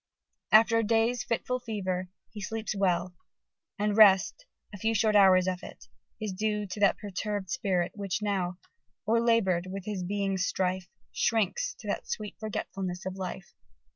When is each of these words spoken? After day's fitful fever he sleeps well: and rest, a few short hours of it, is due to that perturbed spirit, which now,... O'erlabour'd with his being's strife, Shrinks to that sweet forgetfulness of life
After 0.51 0.81
day's 0.81 1.23
fitful 1.23 1.59
fever 1.59 2.09
he 2.31 2.41
sleeps 2.41 2.75
well: 2.75 3.13
and 3.77 3.95
rest, 3.95 4.47
a 4.73 4.79
few 4.79 4.95
short 4.95 5.15
hours 5.15 5.45
of 5.45 5.61
it, 5.61 5.85
is 6.19 6.33
due 6.33 6.65
to 6.65 6.79
that 6.79 6.97
perturbed 6.97 7.51
spirit, 7.51 7.91
which 7.93 8.19
now,... 8.19 8.57
O'erlabour'd 9.07 9.67
with 9.69 9.85
his 9.85 10.03
being's 10.03 10.43
strife, 10.43 10.87
Shrinks 11.11 11.75
to 11.81 11.87
that 11.87 12.07
sweet 12.09 12.35
forgetfulness 12.39 13.05
of 13.05 13.13
life 13.15 13.53